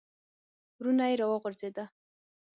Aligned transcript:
ورونه 0.79 1.03
یې 1.09 1.15
را 1.19 1.25
وغورځېده. 1.29 1.85